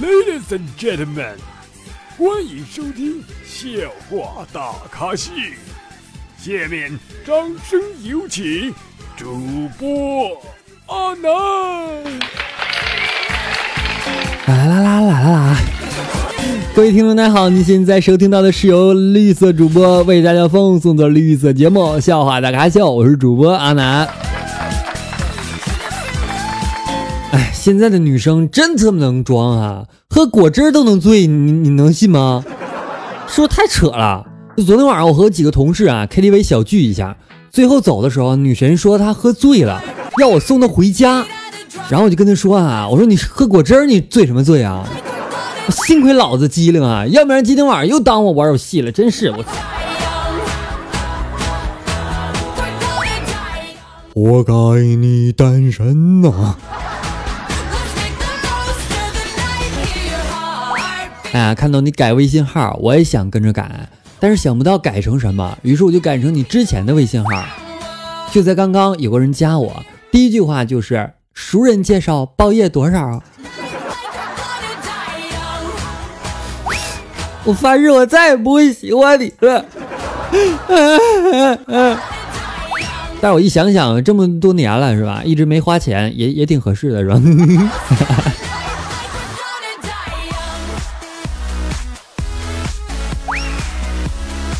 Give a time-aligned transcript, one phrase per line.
[0.00, 1.36] Ladies and gentlemen，
[2.16, 3.68] 欢迎收听笑
[4.08, 5.30] 话大咖秀。
[6.38, 8.72] 下面掌声有请
[9.14, 9.36] 主
[9.78, 10.40] 播
[10.86, 11.30] 阿南。
[14.46, 15.56] 啦啦啦啦啦啦！
[16.74, 24.08] 各位听众大家好，你现在收听到的是由绿色主播为大家奉送的绿色节目《笑话大咖秀》，我是主播阿南。
[27.32, 32.44] 哎，现在的女生真特别能装啊，喝果汁都能醉，你你能信吗？
[33.28, 34.26] 是不是太扯了？
[34.56, 37.16] 就昨天晚上我和几个同事啊 KTV 小聚一下，
[37.50, 39.80] 最后走的时候，女神说她喝醉了，
[40.18, 41.24] 要我送她回家。
[41.88, 44.84] 然后我就跟她说啊，我说你喝果汁你醉什么醉啊？
[45.68, 49.44] 幸亏老子机灵啊，要不然今天晚上又耽误我玩游戏了，真是我。
[54.12, 54.52] 活该
[54.96, 56.56] 你单身呐！
[61.32, 63.88] 哎呀，看到你改微信号，我也想跟着改，
[64.18, 67.44] 但是想不到改成什么，于是我就改成你之前的微信号。
[68.32, 73.22] 就在刚刚，有个人加我，第一句话就是“熟人介绍，包夜多少？”
[77.44, 79.64] 我发誓，我再也不会喜欢你了。
[83.22, 85.22] 但是我一想想，这么多年了，是吧？
[85.24, 87.20] 一直没花钱，也也挺合适的，是吧？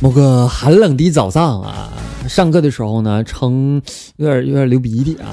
[0.00, 1.92] 某个寒冷的早上啊，
[2.28, 3.80] 上课的时候呢，成
[4.16, 5.32] 有点有点流鼻涕啊，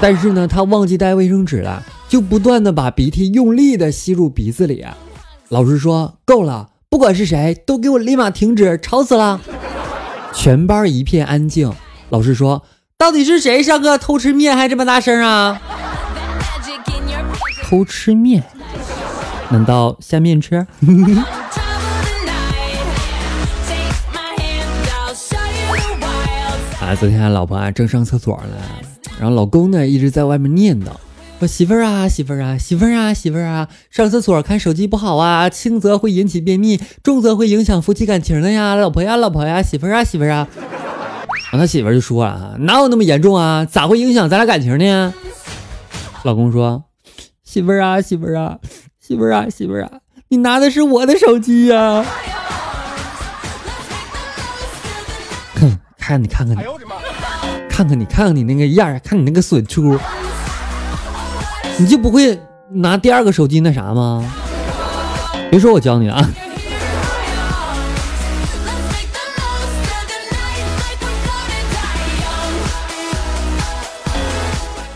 [0.00, 4.84] 但是呢，他忘记带卫生纸了，就不断的把鼻涕用力的吸入鼻子里。
[5.50, 9.40] 老师说够了，不管是谁都给我立马停止，吵死了！
[10.32, 11.72] 全班一片安静。
[12.10, 12.62] 老师说，
[12.96, 15.60] 到底是谁上课偷吃面还这么大声啊？
[17.62, 18.42] 偷吃面？
[19.50, 20.66] 难道下面吃？
[26.88, 28.56] 啊，昨天老婆啊正上厕所呢，
[29.20, 30.86] 然后老公呢一直在外面念叨，
[31.38, 40.48] 说媳妇儿啊媳妇儿啊媳妇儿啊媳妇儿啊，上厕所看手机不好啊，轻则会引起便秘，重则会影响夫妻感情的呀，老婆呀老婆呀媳妇儿啊媳妇儿啊。
[41.50, 43.66] 然后他媳妇儿就说了，哪有那么严重啊？
[43.66, 45.12] 咋会影响咱俩感情呢？
[46.22, 46.84] 老公说，
[47.44, 48.56] 媳妇儿啊媳妇儿啊
[48.98, 49.90] 媳妇儿啊媳妇儿啊，
[50.28, 52.02] 你拿的是我的手机呀。
[56.08, 56.62] 看你看看你，
[57.68, 59.98] 看看你看看你那个样看你那个损出，
[61.76, 64.24] 你就不会拿第二个手机那啥吗？
[65.50, 66.30] 别说我教你了啊！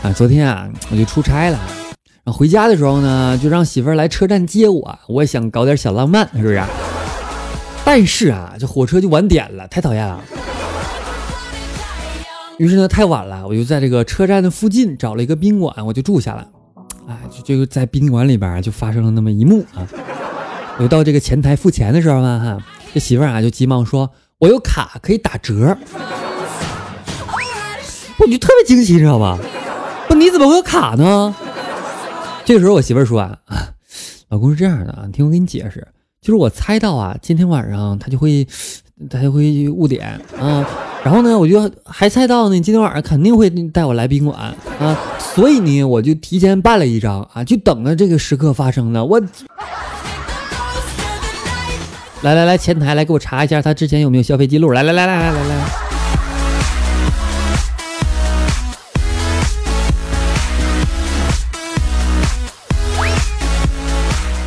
[0.04, 1.60] 啊，昨天啊，我就出差了，
[2.24, 6.62] 然后回家的时候呢，就让媳妇儿来车站接我，我也想搞点小浪漫，是不是？
[7.84, 10.18] 但是啊，这火车就晚点了，太讨厌了。
[12.62, 16.48] 于是呢，太晚了，我就在这个车站的附近找了一个宾馆，我就住下了。
[17.08, 19.84] 哎，就就在宾馆里边就发生了那么一幕啊！
[20.78, 22.64] 我到这个前台付钱的时候呢，哈，
[22.94, 24.08] 这媳妇儿啊就急忙说
[24.38, 25.76] ：“我有卡可以打折。”
[28.18, 29.36] 我就特别惊喜，知道吧？
[30.06, 31.34] 不，你怎么会有卡呢？
[32.44, 33.40] 这个时候我媳妇儿说：“啊，
[34.28, 35.84] 老公是这样的啊，你听我给你解释，
[36.20, 38.46] 就是我猜到啊，今天晚上他就会
[39.10, 40.64] 他就会误点啊。”
[41.04, 44.38] 然后呢，我就还猜到呢，今天晚上肯定会带我来宾馆
[44.78, 49.04] 啊，所以呢，我就提前办了一张啊，就等着这个时刻发生呢。
[49.04, 49.20] 我
[52.22, 54.70] 来来来，前台来给我查一下他之前有没有消费记录。
[54.70, 55.54] 来来来来来来来。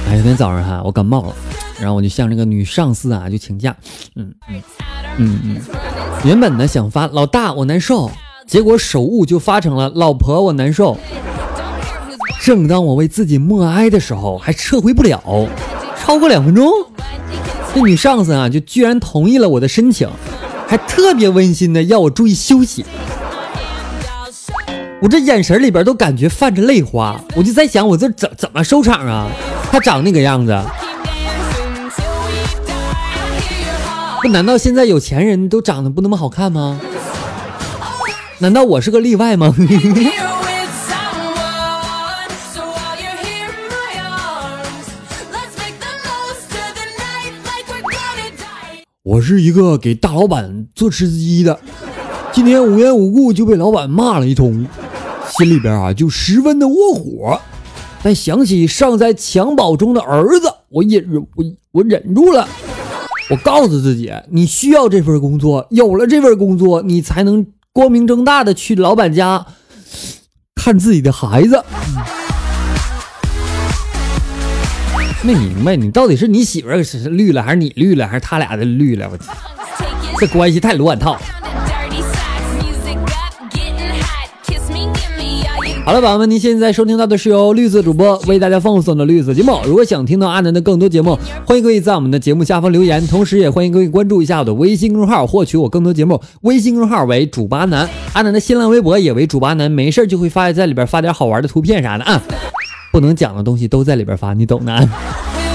[0.10, 1.36] 哎，有天早上哈，我感冒了，
[1.80, 3.76] 然后我就向这个女上司啊就请假，
[4.16, 4.62] 嗯嗯
[5.18, 5.62] 嗯嗯。
[6.24, 8.10] 原本呢想发老大我难受，
[8.48, 10.98] 结果手误就发成了老婆我难受。
[12.42, 15.50] 正当我为自己默哀的时候，还撤回不了，
[16.00, 16.70] 超过两分钟，
[17.74, 20.08] 这女上司啊就居然同意了我的申请，
[20.68, 22.86] 还特别温馨的要我注意休息。
[25.02, 29.28] 我这眼神里边都感觉泛着泪花，我就在想我这怎怎么收场啊？
[29.72, 30.58] 他长那个样子。
[34.28, 36.80] 难道现在有钱人都长得不那么好看吗？
[38.40, 39.56] 难道我是个例外吗？
[49.04, 51.58] 我是一个给大老板做吃鸡的，
[52.34, 54.68] 今天无缘无故就被老板骂了一通，
[55.38, 57.40] 心里边啊就十分的窝火。
[58.02, 62.48] 但想起尚在襁褓中的儿子，我隐忍，我我忍住了。
[63.28, 69.46] 我告诉自己，你需要这份工作，有了这份工作，你才能光明正大的去老板家
[70.54, 71.64] 看自己的孩子。
[75.24, 79.10] 没明白，你到底是你媳妇儿是绿了，还是你绿了，还是他俩的绿了？
[79.10, 79.18] 我
[80.20, 81.20] 这关系太乱套。
[85.86, 89.60] 好了，宝宝们，您现在收听到的是由绿色主播为大家奉送的绿色节目。
[89.68, 91.16] 如果想听到阿南的更多节目，
[91.46, 96.20] 欢迎各位在我们的节目下方留言，同时也欢迎各位关注一下我的微信公众号，获取我更多节目。
[96.42, 102.20] 微信公众号为主巴南，阿南的新浪微博也为主巴南，没事就会发在里边发点好玩的图片啥的啊，
[102.92, 104.90] 不能讲的东西都在里边发，你懂的。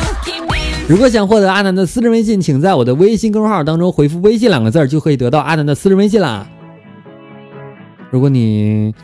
[0.86, 6.46] 如果想获得阿南的私人微信，请在我的微信公众号当中回复“微信”两个字，就可以得到阿南的私人微信啦。
[8.12, 8.94] 如果你。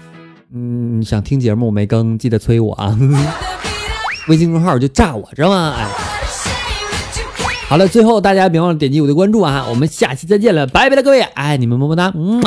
[0.54, 2.96] 嗯，想听节目没更，记得催我啊！
[4.28, 5.75] 微信公号就炸我，知道吗？
[5.76, 5.88] 哎，
[7.69, 9.66] 好了，最后大家别忘了点击我的关注啊！
[9.69, 12.43] 我们下期再见了，拜拜了各位，爱你们么么哒，嗯。